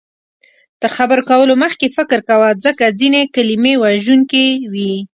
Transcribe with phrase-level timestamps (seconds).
[0.81, 4.93] تر خبرو کولو مخکې فکر کوه، ځکه ځینې کلمې وژونکې وي